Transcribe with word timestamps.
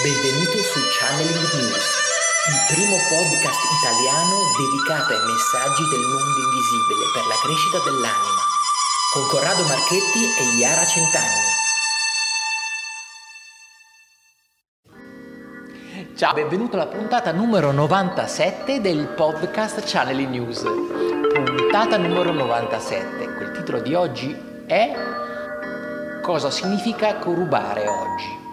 Benvenuto 0.00 0.62
su 0.62 0.78
Channeling 0.78 1.54
News, 1.54 1.88
il 2.46 2.58
primo 2.72 2.96
podcast 3.10 3.58
italiano 3.82 4.46
dedicato 4.54 5.12
ai 5.12 5.26
messaggi 5.26 5.82
del 5.90 6.06
mondo 6.06 6.38
invisibile 6.38 7.04
per 7.12 7.26
la 7.26 7.34
crescita 7.42 7.78
dell'anima, 7.82 8.42
con 9.12 9.26
Corrado 9.26 9.64
Marchetti 9.64 10.22
e 10.38 10.56
Iara 10.56 10.86
Centanni. 10.86 11.50
Ciao, 16.14 16.32
benvenuto 16.32 16.76
alla 16.76 16.86
puntata 16.86 17.32
numero 17.32 17.72
97 17.72 18.80
del 18.80 19.08
podcast 19.08 19.82
Channeling 19.84 20.30
News. 20.30 20.62
Puntata 20.62 21.96
numero 21.96 22.30
97. 22.30 23.24
Il 23.24 23.50
titolo 23.50 23.80
di 23.80 23.94
oggi 23.94 24.30
è 24.64 24.94
Cosa 26.22 26.52
significa 26.52 27.16
corrubare 27.16 27.88
oggi? 27.88 28.47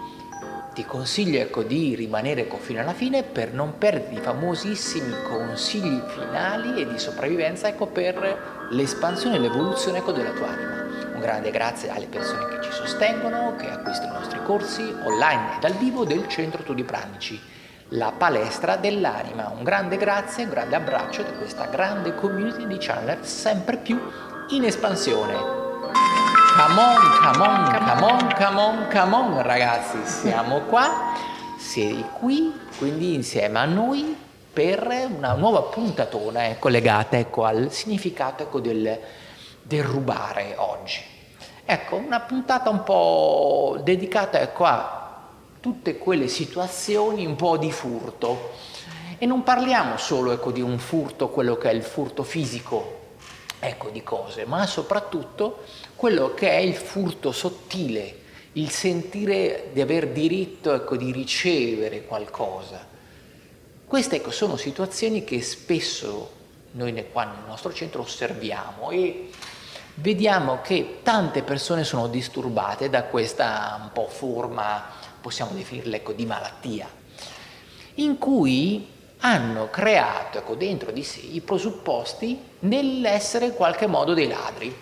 Ti 0.76 0.84
consiglio 0.84 1.40
ecco, 1.40 1.62
di 1.62 1.94
rimanere 1.94 2.42
ecco, 2.42 2.58
fino 2.58 2.80
alla 2.80 2.92
fine 2.92 3.22
per 3.22 3.54
non 3.54 3.78
perdere 3.78 4.20
i 4.20 4.22
famosissimi 4.22 5.10
consigli 5.22 6.02
finali 6.08 6.82
e 6.82 6.86
di 6.86 6.98
sopravvivenza 6.98 7.66
ecco, 7.66 7.86
per 7.86 8.68
l'espansione 8.68 9.36
e 9.36 9.38
l'evoluzione 9.38 9.98
ecco, 9.98 10.12
della 10.12 10.32
tua 10.32 10.48
anima. 10.48 10.84
Un 11.14 11.20
grande 11.20 11.50
grazie 11.50 11.88
alle 11.88 12.04
persone 12.04 12.46
che 12.50 12.62
ci 12.62 12.70
sostengono, 12.70 13.56
che 13.56 13.70
acquistano 13.70 14.16
i 14.16 14.18
nostri 14.18 14.38
corsi 14.44 14.82
online 14.82 15.56
e 15.56 15.60
dal 15.60 15.72
vivo 15.72 16.04
del 16.04 16.28
Centro 16.28 16.60
Studi 16.60 16.84
Pranici, 16.84 17.40
la 17.90 18.12
palestra 18.14 18.76
dell'anima. 18.76 19.50
Un 19.56 19.64
grande 19.64 19.96
grazie, 19.96 20.44
un 20.44 20.50
grande 20.50 20.76
abbraccio 20.76 21.22
da 21.22 21.30
questa 21.30 21.64
grande 21.68 22.14
community 22.14 22.66
di 22.66 22.76
channeler 22.78 23.24
sempre 23.24 23.78
più 23.78 23.98
in 24.50 24.64
espansione. 24.64 25.65
Come 26.56 26.80
on, 26.80 27.00
come 27.20 27.46
on, 27.46 27.64
come 27.70 28.02
on, 28.02 28.32
come 28.34 28.60
on, 28.60 28.88
come 28.90 29.14
on, 29.14 29.42
ragazzi, 29.42 29.98
siamo 30.06 30.60
qua, 30.62 31.12
sei 31.58 32.02
qui, 32.18 32.50
quindi 32.78 33.12
insieme 33.12 33.58
a 33.58 33.66
noi 33.66 34.16
per 34.54 35.10
una 35.14 35.34
nuova 35.34 35.60
puntatona 35.64 36.46
ecco, 36.46 36.68
legata 36.68 37.18
ecco, 37.18 37.44
al 37.44 37.70
significato 37.72 38.44
ecco, 38.44 38.60
del, 38.60 38.98
del, 39.60 39.84
rubare 39.84 40.54
oggi. 40.56 41.02
Ecco, 41.62 41.96
una 41.96 42.20
puntata 42.20 42.70
un 42.70 42.82
po' 42.84 43.78
dedicata 43.82 44.40
ecco, 44.40 44.64
a 44.64 45.24
tutte 45.60 45.98
quelle 45.98 46.26
situazioni 46.26 47.26
un 47.26 47.36
po' 47.36 47.58
di 47.58 47.70
furto. 47.70 48.52
E 49.18 49.26
non 49.26 49.42
parliamo 49.42 49.98
solo 49.98 50.32
ecco, 50.32 50.52
di 50.52 50.62
un 50.62 50.78
furto, 50.78 51.28
quello 51.28 51.58
che 51.58 51.68
è 51.68 51.74
il 51.74 51.82
furto 51.82 52.22
fisico, 52.22 53.05
ecco, 53.58 53.90
di 53.90 54.02
cose, 54.02 54.44
ma 54.44 54.66
soprattutto 54.66 55.64
quello 55.94 56.34
che 56.34 56.50
è 56.50 56.58
il 56.58 56.74
furto 56.74 57.32
sottile, 57.32 58.24
il 58.52 58.70
sentire 58.70 59.70
di 59.72 59.80
aver 59.80 60.08
diritto 60.08 60.72
ecco, 60.72 60.96
di 60.96 61.12
ricevere 61.12 62.04
qualcosa. 62.04 62.86
Queste 63.86 64.16
ecco, 64.16 64.30
sono 64.30 64.56
situazioni 64.56 65.24
che 65.24 65.42
spesso 65.42 66.32
noi 66.72 66.92
qua 67.10 67.24
nel 67.24 67.44
nostro 67.46 67.72
centro 67.72 68.02
osserviamo 68.02 68.90
e 68.90 69.30
vediamo 69.94 70.60
che 70.62 70.98
tante 71.02 71.42
persone 71.42 71.84
sono 71.84 72.08
disturbate 72.08 72.90
da 72.90 73.04
questa 73.04 73.78
un 73.80 73.92
po' 73.92 74.08
forma, 74.08 74.84
possiamo 75.20 75.52
definirla 75.52 75.96
ecco, 75.96 76.12
di 76.12 76.26
malattia, 76.26 76.88
in 77.94 78.18
cui 78.18 78.94
hanno 79.20 79.70
creato 79.70 80.38
ecco, 80.38 80.54
dentro 80.54 80.90
di 80.90 81.02
sé 81.02 81.20
i 81.20 81.40
presupposti 81.40 82.40
nell'essere 82.60 83.46
in 83.46 83.54
qualche 83.54 83.86
modo 83.86 84.14
dei 84.14 84.28
ladri. 84.28 84.74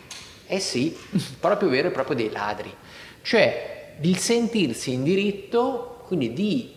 Eh 0.46 0.60
sì, 0.60 0.96
proprio 1.40 1.68
vero 1.68 1.88
e 1.88 1.92
proprio 1.92 2.16
dei 2.16 2.30
ladri. 2.30 2.74
Cioè 3.22 3.96
il 4.00 4.18
sentirsi 4.18 4.92
in 4.92 5.02
diritto, 5.02 6.02
quindi 6.06 6.32
di 6.32 6.74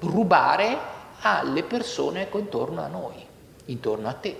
rubare 0.00 0.76
alle 1.20 1.62
persone 1.62 2.22
ecco, 2.22 2.38
intorno 2.38 2.82
a 2.82 2.88
noi, 2.88 3.24
intorno 3.66 4.08
a 4.08 4.12
te. 4.12 4.36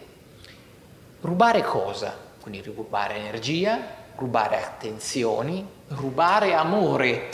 Rubare 1.20 1.62
cosa? 1.62 2.16
Quindi 2.40 2.62
rubare 2.74 3.16
energia, 3.16 3.78
rubare 4.16 4.62
attenzioni, 4.62 5.64
rubare 5.88 6.54
amore 6.54 7.30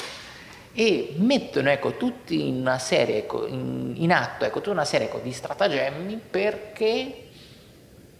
e 0.80 1.14
mettono 1.16 1.70
ecco, 1.70 1.96
tutti 1.96 2.46
in, 2.46 2.60
una 2.60 2.78
serie, 2.78 3.16
ecco, 3.16 3.48
in, 3.48 3.94
in 3.96 4.12
atto 4.12 4.44
ecco, 4.44 4.60
tutta 4.60 4.70
una 4.70 4.84
serie 4.84 5.08
ecco, 5.08 5.18
di 5.18 5.32
stratagemmi 5.32 6.20
perché 6.30 7.30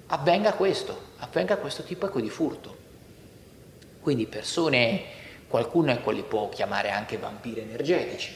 avvenga 0.06 0.52
questo, 0.54 1.02
avvenga 1.18 1.56
questo 1.58 1.84
tipo 1.84 2.06
ecco, 2.06 2.20
di 2.20 2.28
furto. 2.28 2.76
Quindi 4.00 4.26
persone, 4.26 5.02
qualcuno 5.46 5.92
ecco, 5.92 6.10
li 6.10 6.24
può 6.24 6.48
chiamare 6.48 6.90
anche 6.90 7.16
vampiri 7.16 7.60
energetici, 7.60 8.34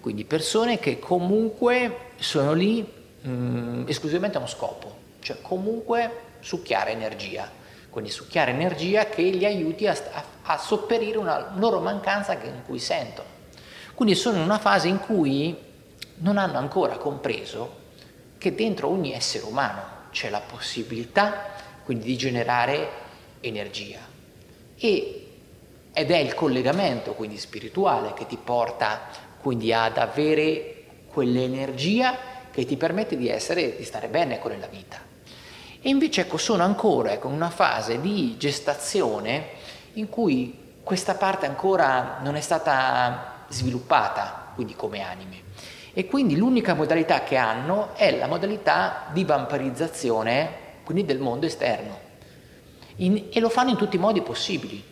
quindi 0.00 0.26
persone 0.26 0.78
che 0.78 0.98
comunque 0.98 2.10
sono 2.16 2.52
lì 2.52 2.82
mh, 2.82 3.30
mm, 3.30 3.88
esclusivamente 3.88 4.36
a 4.36 4.40
uno 4.40 4.50
scopo, 4.50 4.94
cioè 5.20 5.38
comunque 5.40 6.10
succhiare 6.40 6.90
energia, 6.90 7.50
quindi 7.88 8.10
succhiare 8.10 8.50
energia 8.50 9.06
che 9.06 9.22
gli 9.22 9.46
aiuti 9.46 9.86
a, 9.86 9.96
a, 10.12 10.24
a 10.42 10.58
sopperire 10.58 11.16
una 11.16 11.54
loro 11.56 11.80
mancanza 11.80 12.34
in 12.34 12.60
cui 12.62 12.78
sentono. 12.78 13.35
Quindi 13.96 14.14
sono 14.14 14.36
in 14.36 14.42
una 14.42 14.58
fase 14.58 14.88
in 14.88 15.00
cui 15.00 15.56
non 16.16 16.36
hanno 16.36 16.58
ancora 16.58 16.98
compreso 16.98 17.84
che 18.36 18.54
dentro 18.54 18.90
ogni 18.90 19.14
essere 19.14 19.46
umano 19.46 19.80
c'è 20.10 20.28
la 20.28 20.42
possibilità 20.42 21.54
quindi 21.82 22.04
di 22.04 22.16
generare 22.18 22.90
energia 23.40 24.00
e, 24.76 25.28
ed 25.94 26.10
è 26.10 26.16
il 26.18 26.34
collegamento 26.34 27.14
quindi 27.14 27.38
spirituale 27.38 28.12
che 28.12 28.26
ti 28.26 28.36
porta 28.36 29.00
quindi 29.40 29.72
ad 29.72 29.96
avere 29.96 30.84
quell'energia 31.08 32.18
che 32.50 32.66
ti 32.66 32.76
permette 32.76 33.16
di 33.16 33.30
essere, 33.30 33.76
di 33.76 33.84
stare 33.84 34.08
bene 34.08 34.38
con 34.38 34.54
la 34.60 34.66
vita. 34.66 34.98
E 35.80 35.88
invece 35.88 36.20
ecco, 36.20 36.36
sono 36.36 36.62
ancora 36.62 37.12
ecco, 37.12 37.28
in 37.28 37.34
una 37.34 37.48
fase 37.48 37.98
di 37.98 38.36
gestazione 38.36 39.48
in 39.94 40.10
cui 40.10 40.74
questa 40.82 41.14
parte 41.14 41.46
ancora 41.46 42.18
non 42.20 42.36
è 42.36 42.42
stata 42.42 43.35
sviluppata, 43.48 44.52
quindi 44.54 44.74
come 44.74 45.00
anime. 45.00 45.42
E 45.92 46.06
quindi 46.06 46.36
l'unica 46.36 46.74
modalità 46.74 47.22
che 47.22 47.36
hanno 47.36 47.94
è 47.94 48.14
la 48.16 48.26
modalità 48.26 49.06
di 49.12 49.24
vampirizzazione, 49.24 50.64
quindi 50.84 51.04
del 51.04 51.18
mondo 51.18 51.46
esterno. 51.46 51.98
In, 52.96 53.28
e 53.32 53.40
lo 53.40 53.48
fanno 53.48 53.70
in 53.70 53.76
tutti 53.76 53.96
i 53.96 53.98
modi 53.98 54.20
possibili, 54.20 54.82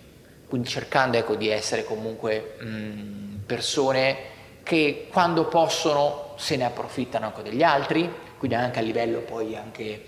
quindi 0.46 0.68
cercando 0.68 1.16
ecco, 1.16 1.34
di 1.34 1.48
essere 1.48 1.84
comunque 1.84 2.56
mh, 2.58 2.66
mm, 2.66 3.36
persone 3.46 4.16
che 4.62 5.08
quando 5.10 5.46
possono 5.46 6.32
se 6.36 6.56
ne 6.56 6.64
approfittano 6.64 7.26
anche 7.26 7.42
degli 7.42 7.62
altri, 7.62 8.10
quindi 8.38 8.56
anche 8.56 8.78
a 8.78 8.82
livello 8.82 9.20
poi, 9.20 9.56
anche, 9.56 10.04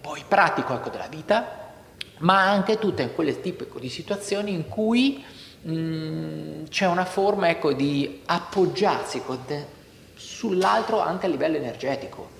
poi 0.00 0.22
pratico 0.26 0.74
ecco, 0.74 0.88
della 0.88 1.08
vita, 1.08 1.72
ma 2.18 2.48
anche 2.48 2.78
tutte 2.78 3.12
quelle 3.12 3.40
tipi 3.40 3.64
ecco, 3.64 3.78
di 3.78 3.88
situazioni 3.88 4.52
in 4.52 4.68
cui 4.68 5.24
Mm, 5.66 6.64
c'è 6.68 6.86
una 6.86 7.04
forma 7.04 7.48
ecco, 7.48 7.72
di 7.72 8.22
appoggiarsi 8.26 9.22
sull'altro 10.14 11.00
anche 11.00 11.26
a 11.26 11.28
livello 11.28 11.56
energetico. 11.56 12.30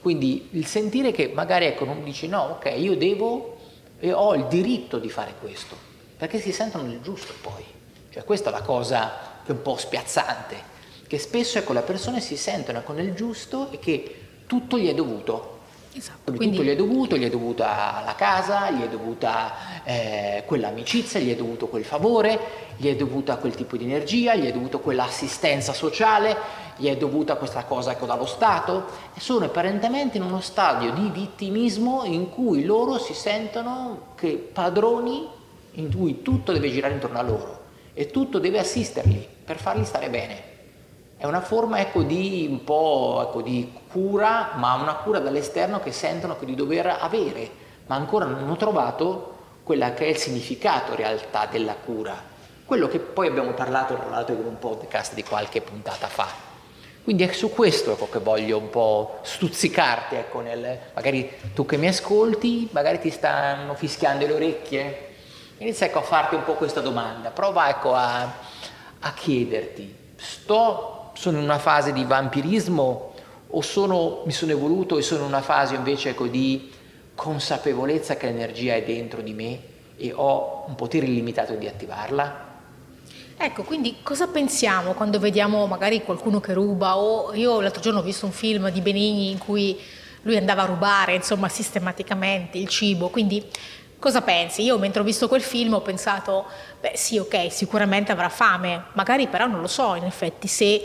Quindi 0.00 0.48
il 0.52 0.66
sentire 0.66 1.12
che 1.12 1.32
magari 1.34 1.66
ecco, 1.66 1.84
non 1.84 2.02
dici 2.04 2.28
no, 2.28 2.42
ok, 2.58 2.72
io 2.76 2.96
devo 2.96 3.58
e 3.98 4.12
ho 4.12 4.34
il 4.34 4.46
diritto 4.46 4.98
di 4.98 5.10
fare 5.10 5.34
questo, 5.40 5.76
perché 6.16 6.38
si 6.38 6.52
sentono 6.52 6.86
nel 6.86 7.00
giusto 7.00 7.34
poi. 7.40 7.64
Cioè 8.10 8.24
questa 8.24 8.50
è 8.50 8.52
la 8.52 8.62
cosa 8.62 9.40
che 9.44 9.52
è 9.52 9.54
un 9.54 9.62
po' 9.62 9.76
spiazzante, 9.76 10.74
che 11.06 11.18
spesso 11.18 11.58
ecco, 11.58 11.72
le 11.72 11.82
persone 11.82 12.20
si 12.20 12.36
sentono 12.36 12.82
con 12.82 12.98
il 12.98 13.14
giusto 13.14 13.70
e 13.70 13.78
che 13.78 14.20
tutto 14.46 14.78
gli 14.78 14.88
è 14.88 14.94
dovuto, 14.94 15.55
Esatto. 15.96 16.32
Quindi, 16.32 16.56
tutto 16.56 16.68
gli 16.68 16.72
è 16.72 16.76
dovuto, 16.76 17.16
gli 17.16 17.24
è 17.24 17.30
dovuta 17.30 18.02
la 18.04 18.14
casa, 18.14 18.70
gli 18.70 18.82
è 18.82 18.88
dovuta 18.88 19.82
eh, 19.82 20.42
quell'amicizia, 20.44 21.20
gli 21.20 21.32
è 21.32 21.36
dovuto 21.36 21.68
quel 21.68 21.84
favore, 21.84 22.38
gli 22.76 22.86
è 22.88 22.94
dovuta 22.94 23.36
quel 23.36 23.54
tipo 23.54 23.78
di 23.78 23.84
energia, 23.84 24.34
gli 24.34 24.46
è 24.46 24.52
dovuto 24.52 24.80
quell'assistenza 24.80 25.72
sociale, 25.72 26.36
gli 26.76 26.88
è 26.88 26.96
dovuta 26.98 27.36
questa 27.36 27.64
cosa 27.64 27.92
ecco, 27.92 28.04
dallo 28.04 28.26
Stato 28.26 28.84
e 29.14 29.20
sono 29.20 29.46
apparentemente 29.46 30.18
in 30.18 30.24
uno 30.24 30.42
stadio 30.42 30.92
di 30.92 31.08
vittimismo 31.08 32.04
in 32.04 32.28
cui 32.28 32.64
loro 32.64 32.98
si 32.98 33.14
sentono 33.14 34.08
che 34.16 34.32
padroni 34.52 35.26
in 35.72 35.96
cui 35.96 36.20
tutto 36.20 36.52
deve 36.52 36.70
girare 36.70 36.92
intorno 36.92 37.18
a 37.18 37.22
loro 37.22 37.60
e 37.94 38.10
tutto 38.10 38.38
deve 38.38 38.58
assisterli 38.58 39.26
per 39.44 39.56
farli 39.56 39.86
stare 39.86 40.10
bene. 40.10 40.55
È 41.18 41.24
una 41.24 41.40
forma 41.40 41.80
ecco, 41.80 42.02
di 42.02 42.46
un 42.48 42.62
po' 42.62 43.24
ecco, 43.26 43.40
di 43.40 43.72
cura, 43.90 44.52
ma 44.56 44.74
una 44.74 44.96
cura 44.96 45.18
dall'esterno 45.18 45.80
che 45.80 45.90
sentono 45.90 46.36
di 46.40 46.54
dover 46.54 46.98
avere, 47.00 47.50
ma 47.86 47.94
ancora 47.94 48.26
non 48.26 48.40
hanno 48.40 48.56
trovato 48.56 49.34
quella 49.62 49.94
che 49.94 50.04
è 50.04 50.08
il 50.08 50.18
significato 50.18 50.90
in 50.90 50.98
realtà 50.98 51.46
della 51.46 51.74
cura. 51.74 52.14
Quello 52.66 52.86
che 52.88 52.98
poi 52.98 53.28
abbiamo 53.28 53.52
parlato 53.52 53.94
tra 53.94 54.10
l'altro 54.10 54.34
in 54.34 54.44
un 54.44 54.58
podcast 54.58 55.14
di 55.14 55.24
qualche 55.24 55.62
puntata 55.62 56.06
fa. 56.06 56.28
Quindi 57.02 57.22
è 57.22 57.32
su 57.32 57.50
questo 57.50 57.92
ecco, 57.92 58.08
che 58.10 58.18
voglio 58.18 58.58
un 58.58 58.68
po' 58.68 59.20
stuzzicarti, 59.22 60.16
ecco, 60.16 60.40
nel, 60.40 60.78
magari 60.92 61.30
tu 61.54 61.64
che 61.64 61.78
mi 61.78 61.86
ascolti, 61.86 62.68
magari 62.72 62.98
ti 63.00 63.10
stanno 63.10 63.74
fischiando 63.74 64.26
le 64.26 64.32
orecchie, 64.34 65.14
inizia 65.58 65.86
ecco, 65.86 66.00
a 66.00 66.02
farti 66.02 66.34
un 66.34 66.44
po' 66.44 66.54
questa 66.54 66.80
domanda, 66.80 67.30
prova 67.30 67.70
ecco, 67.70 67.94
a, 67.94 68.34
a 69.00 69.12
chiederti, 69.14 69.96
sto 70.16 70.95
sono 71.16 71.38
in 71.38 71.44
una 71.44 71.58
fase 71.58 71.92
di 71.92 72.04
vampirismo 72.04 73.14
o 73.48 73.62
sono, 73.62 74.22
mi 74.26 74.32
sono 74.32 74.52
evoluto 74.52 74.98
e 74.98 75.02
sono 75.02 75.22
in 75.22 75.28
una 75.28 75.40
fase 75.40 75.74
invece 75.74 76.10
ecco, 76.10 76.26
di 76.26 76.70
consapevolezza 77.14 78.16
che 78.16 78.26
l'energia 78.26 78.74
è 78.74 78.82
dentro 78.82 79.22
di 79.22 79.32
me 79.32 79.58
e 79.96 80.12
ho 80.14 80.64
un 80.68 80.74
potere 80.74 81.06
illimitato 81.06 81.54
di 81.54 81.66
attivarla? 81.66 82.44
Ecco, 83.38 83.62
quindi 83.62 83.96
cosa 84.02 84.26
pensiamo 84.26 84.92
quando 84.92 85.18
vediamo 85.18 85.66
magari 85.66 86.02
qualcuno 86.02 86.40
che 86.40 86.52
ruba 86.52 86.98
o 86.98 87.34
io 87.34 87.60
l'altro 87.60 87.80
giorno 87.80 88.00
ho 88.00 88.02
visto 88.02 88.26
un 88.26 88.32
film 88.32 88.70
di 88.70 88.80
Benigni 88.80 89.30
in 89.30 89.38
cui 89.38 89.78
lui 90.22 90.36
andava 90.36 90.62
a 90.62 90.66
rubare, 90.66 91.14
insomma, 91.14 91.48
sistematicamente 91.48 92.58
il 92.58 92.68
cibo, 92.68 93.08
quindi 93.08 93.44
cosa 93.98 94.22
pensi? 94.22 94.62
Io 94.62 94.78
mentre 94.78 95.00
ho 95.00 95.04
visto 95.04 95.28
quel 95.28 95.42
film 95.42 95.74
ho 95.74 95.80
pensato, 95.80 96.46
beh 96.80 96.92
sì, 96.94 97.16
ok, 97.18 97.50
sicuramente 97.50 98.12
avrà 98.12 98.28
fame, 98.28 98.86
magari 98.94 99.28
però 99.28 99.46
non 99.46 99.60
lo 99.60 99.68
so, 99.68 99.94
in 99.94 100.04
effetti 100.04 100.48
se 100.48 100.82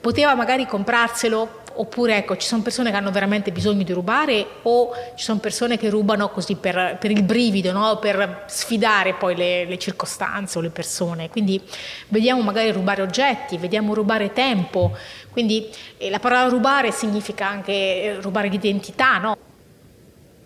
poteva 0.00 0.34
magari 0.34 0.66
comprarselo 0.66 1.66
oppure 1.78 2.16
ecco, 2.16 2.36
ci 2.36 2.46
sono 2.46 2.62
persone 2.62 2.90
che 2.90 2.96
hanno 2.96 3.10
veramente 3.10 3.52
bisogno 3.52 3.84
di 3.84 3.92
rubare 3.92 4.46
o 4.62 4.90
ci 5.14 5.24
sono 5.24 5.38
persone 5.38 5.78
che 5.78 5.90
rubano 5.90 6.28
così 6.30 6.56
per, 6.56 6.96
per 6.98 7.10
il 7.10 7.22
brivido, 7.22 7.72
no? 7.72 7.98
per 7.98 8.44
sfidare 8.48 9.14
poi 9.14 9.36
le, 9.36 9.64
le, 9.64 9.78
circostanze 9.78 10.58
o 10.58 10.60
le 10.60 10.70
persone. 10.70 11.30
Quindi 11.30 11.62
vediamo 12.08 12.42
magari 12.42 12.72
rubare 12.72 13.02
oggetti, 13.02 13.56
vediamo 13.58 13.94
rubare 13.94 14.32
tempo, 14.32 14.96
quindi 15.30 15.68
eh, 15.98 16.10
la 16.10 16.18
parola 16.18 16.48
rubare 16.48 16.90
significa 16.90 17.48
anche 17.48 17.72
eh, 17.72 18.20
rubare 18.20 18.48
l'identità, 18.48 19.18
no? 19.18 19.36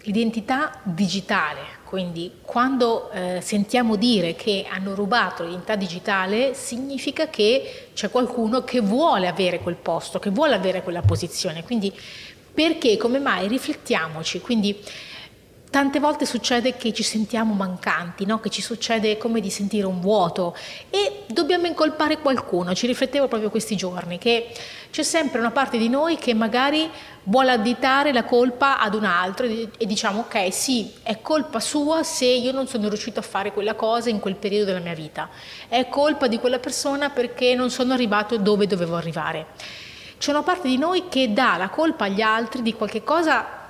l'identità 0.03 0.81
digitale 0.83 1.81
quindi 1.93 2.33
quando 2.41 3.11
eh, 3.11 3.41
sentiamo 3.43 3.97
dire 3.97 4.35
che 4.35 4.65
hanno 4.67 4.95
rubato 4.95 5.45
l'identità 5.45 5.77
digitale 5.77 6.55
significa 6.55 7.29
che 7.29 7.89
c'è 7.93 8.09
qualcuno 8.09 8.65
che 8.65 8.81
vuole 8.81 9.29
avere 9.29 9.59
quel 9.59 9.75
posto, 9.75 10.19
che 10.19 10.31
vuole 10.31 10.55
avere 10.55 10.83
quella 10.83 11.03
posizione. 11.03 11.63
Quindi 11.63 11.93
perché, 12.55 12.97
come 12.97 13.19
mai? 13.19 13.47
Riflettiamoci. 13.47 14.41
Quindi 14.41 14.75
tante 15.73 16.01
volte 16.01 16.27
succede 16.27 16.77
che 16.77 16.93
ci 16.93 17.03
sentiamo 17.03 17.55
mancanti, 17.55 18.27
no? 18.27 18.41
che 18.41 18.51
ci 18.51 18.61
succede 18.61 19.17
come 19.17 19.41
di 19.41 19.49
sentire 19.49 19.87
un 19.87 20.01
vuoto 20.01 20.55
e 20.91 21.23
dobbiamo 21.29 21.67
incolpare 21.67 22.19
qualcuno. 22.19 22.75
Ci 22.75 22.87
riflettevo 22.87 23.27
proprio 23.27 23.49
questi 23.49 23.75
giorni 23.75 24.19
che 24.19 24.53
c'è 24.91 25.03
sempre 25.03 25.41
una 25.41 25.51
parte 25.51 25.79
di 25.79 25.89
noi 25.89 26.19
che 26.19 26.35
magari 26.35 26.91
vuole 27.23 27.53
additare 27.53 28.13
la 28.13 28.25
colpa 28.25 28.81
ad 28.81 28.93
un 28.93 29.05
altro 29.05 29.47
e 29.47 29.87
diciamo 29.87 30.27
ok 30.27 30.53
sì 30.53 30.93
è 31.03 31.23
colpa 31.23 31.59
sua 31.59 32.03
se 32.03 32.27
io 32.27 32.53
non 32.53 32.67
sono 32.67 32.89
riuscito 32.89 33.21
a 33.21 33.23
fare 33.23 33.51
quella 33.55 33.75
cosa 33.75 34.11
in 34.11 34.21
quel 34.21 34.35
periodo 34.35 34.67
della 34.67 34.81
mia 34.81 34.93
vita, 34.93 35.31
è 35.69 35.89
colpa 35.89 36.27
di 36.27 36.39
quella 36.39 36.59
persona 36.59 37.09
perché 37.09 37.55
non 37.55 37.71
sono 37.71 37.95
arrivato 37.95 38.37
dove 38.37 38.67
dovevo 38.67 38.97
arrivare. 38.97 39.47
C'è 40.19 40.33
una 40.33 40.43
parte 40.43 40.69
di 40.69 40.77
noi 40.77 41.09
che 41.09 41.33
dà 41.33 41.57
la 41.57 41.71
colpa 41.71 42.05
agli 42.05 42.21
altri 42.21 42.61
di 42.61 42.75
qualche 42.75 43.03
cosa 43.03 43.61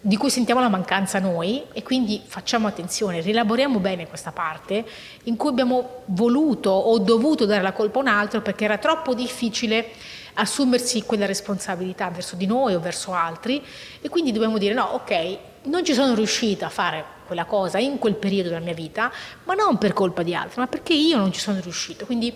di 0.00 0.16
cui 0.16 0.30
sentiamo 0.30 0.60
la 0.60 0.68
mancanza 0.68 1.18
noi 1.18 1.62
e 1.72 1.82
quindi 1.82 2.22
facciamo 2.24 2.68
attenzione, 2.68 3.20
rielaboriamo 3.20 3.78
bene 3.80 4.06
questa 4.06 4.30
parte 4.30 4.84
in 5.24 5.36
cui 5.36 5.50
abbiamo 5.50 6.02
voluto 6.06 6.70
o 6.70 6.98
dovuto 6.98 7.46
dare 7.46 7.62
la 7.62 7.72
colpa 7.72 7.98
a 7.98 8.02
un 8.02 8.08
altro 8.08 8.40
perché 8.40 8.64
era 8.64 8.78
troppo 8.78 9.14
difficile 9.14 9.90
assumersi 10.34 11.02
quella 11.02 11.26
responsabilità 11.26 12.10
verso 12.10 12.36
di 12.36 12.46
noi 12.46 12.74
o 12.74 12.80
verso 12.80 13.12
altri 13.12 13.62
e 14.00 14.08
quindi 14.08 14.30
dobbiamo 14.30 14.56
dire 14.56 14.72
no, 14.72 14.84
ok, 14.84 15.38
non 15.64 15.84
ci 15.84 15.94
sono 15.94 16.14
riuscita 16.14 16.66
a 16.66 16.70
fare 16.70 17.16
quella 17.26 17.44
cosa 17.44 17.78
in 17.78 17.98
quel 17.98 18.14
periodo 18.14 18.48
della 18.48 18.60
mia 18.60 18.72
vita, 18.72 19.12
ma 19.44 19.54
non 19.54 19.78
per 19.78 19.92
colpa 19.92 20.22
di 20.22 20.34
altri, 20.34 20.60
ma 20.60 20.66
perché 20.66 20.94
io 20.94 21.18
non 21.18 21.32
ci 21.32 21.40
sono 21.40 21.60
riuscito. 21.60 22.06
Quindi 22.06 22.32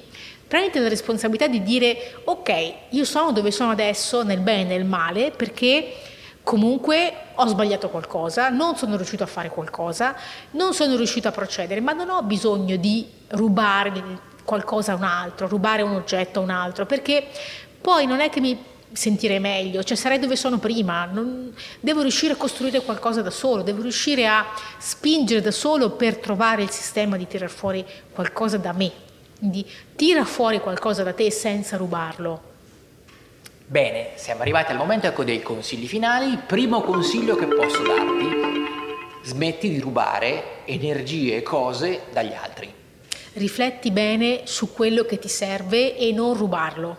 prenditi 0.47 0.81
la 0.81 0.89
responsabilità 0.89 1.47
di 1.47 1.63
dire 1.63 2.21
ok, 2.25 2.75
io 2.91 3.05
sono 3.05 3.33
dove 3.33 3.51
sono 3.53 3.71
adesso 3.71 4.23
nel 4.23 4.41
bene 4.41 4.63
e 4.63 4.77
nel 4.77 4.85
male 4.85 5.31
perché 5.31 5.95
comunque 6.43 7.13
ho 7.35 7.47
sbagliato 7.47 7.89
qualcosa, 7.89 8.49
non 8.49 8.77
sono 8.77 8.97
riuscito 8.97 9.23
a 9.23 9.27
fare 9.27 9.49
qualcosa, 9.49 10.15
non 10.53 10.75
sono 10.75 10.97
riuscito 10.97 11.29
a 11.29 11.33
procedere, 11.33 11.81
ma 11.81 11.93
non 11.93 12.11
ho 12.11 12.23
bisogno 12.23 12.77
di 12.77 13.09
rubare 13.29 14.31
qualcosa 14.45 14.93
a 14.93 14.97
un 14.97 15.05
altro, 15.05 15.47
rubare 15.47 15.83
un 15.83 15.95
oggetto 15.95 16.41
a 16.41 16.43
un 16.43 16.51
altro, 16.51 16.87
perché 16.87 17.27
poi 17.81 18.07
non 18.07 18.21
è 18.21 18.29
che 18.29 18.41
mi 18.41 18.71
sentirei 18.93 19.41
meglio, 19.41 19.83
cioè 19.83 19.97
sarei 19.97 20.19
dove 20.19 20.37
sono 20.37 20.59
prima, 20.59 21.07
non, 21.07 21.55
devo 21.81 22.03
riuscire 22.03 22.35
a 22.35 22.37
costruire 22.37 22.83
qualcosa 22.83 23.23
da 23.23 23.31
solo, 23.31 23.63
devo 23.63 23.83
riuscire 23.83 24.27
a 24.27 24.45
spingere 24.79 25.41
da 25.41 25.51
solo 25.51 25.91
per 25.91 26.19
trovare 26.19 26.63
il 26.63 26.71
sistema 26.71 27.17
di 27.17 27.27
tirar 27.27 27.49
fuori 27.49 27.85
qualcosa 28.13 28.59
da 28.59 28.73
me, 28.73 28.91
quindi 29.39 29.67
tira 29.97 30.25
fuori 30.25 30.61
qualcosa 30.61 31.03
da 31.03 31.15
te 31.15 31.31
senza 31.31 31.77
rubarlo. 31.77 32.51
Bene, 33.73 34.11
siamo 34.17 34.43
arrivati 34.43 34.71
al 34.71 34.77
momento 34.77 35.07
ecco, 35.07 35.25
dei 35.25 35.41
consigli 35.41 35.87
finali. 35.87 36.31
Il 36.31 36.43
primo 36.47 36.83
consiglio 36.83 37.37
che 37.37 37.47
posso 37.47 37.83
darti, 37.83 38.29
smetti 39.23 39.71
di 39.71 39.81
rubare 39.81 40.67
energie 40.67 41.37
e 41.37 41.43
cose 41.43 42.03
dagli 42.13 42.35
altri. 42.35 42.71
Rifletti 43.33 43.91
bene 43.91 44.43
su 44.45 44.75
quello 44.75 45.07
che 45.07 45.19
ti 45.19 45.29
serve 45.29 45.97
e 45.97 46.13
non 46.13 46.35
rubarlo. 46.35 46.99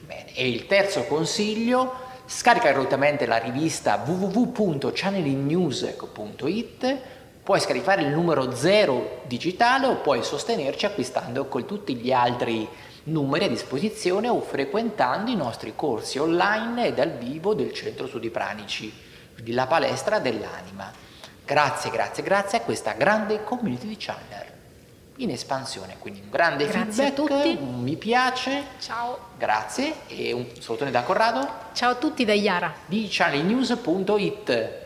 Bene, 0.00 0.34
e 0.34 0.48
il 0.48 0.64
terzo 0.64 1.04
consiglio, 1.04 1.92
scarica 2.24 2.70
gratuitamente 2.70 3.26
la 3.26 3.36
rivista 3.36 4.02
www.channelingnews.it 4.02 6.98
Puoi 7.44 7.60
scaricare 7.60 8.00
il 8.00 8.08
numero 8.08 8.56
0 8.56 9.20
digitale 9.26 9.84
o 9.84 9.96
puoi 9.96 10.24
sostenerci 10.24 10.86
acquistando 10.86 11.44
con 11.44 11.66
tutti 11.66 11.94
gli 11.94 12.10
altri 12.10 12.66
numeri 13.04 13.44
a 13.44 13.48
disposizione 13.48 14.30
o 14.30 14.40
frequentando 14.40 15.30
i 15.30 15.36
nostri 15.36 15.74
corsi 15.76 16.16
online 16.16 16.86
e 16.86 16.94
dal 16.94 17.10
vivo 17.10 17.52
del 17.52 17.74
Centro 17.74 18.06
Studi 18.06 18.30
Pranici, 18.30 18.90
quindi 19.34 19.52
la 19.52 19.66
palestra 19.66 20.20
dell'anima. 20.20 20.90
Grazie, 21.44 21.90
grazie, 21.90 22.22
grazie 22.22 22.58
a 22.58 22.60
questa 22.62 22.92
grande 22.92 23.44
community 23.44 23.88
di 23.88 23.96
channel 23.98 24.46
in 25.16 25.28
espansione, 25.28 25.96
quindi 25.98 26.20
un 26.20 26.30
grande 26.30 26.66
grazie 26.66 27.10
feedback, 27.10 27.30
a 27.30 27.42
tutti. 27.42 27.58
un 27.60 27.82
mi 27.82 27.96
piace. 27.96 28.62
Ciao. 28.80 29.18
Grazie 29.36 29.96
e 30.06 30.32
un 30.32 30.46
salutone 30.60 30.90
da 30.90 31.02
Corrado. 31.02 31.46
Ciao 31.74 31.90
a 31.90 31.94
tutti 31.96 32.24
da 32.24 32.32
Iara 32.32 32.72
di 32.86 33.06
channelnews.it. 33.10 34.83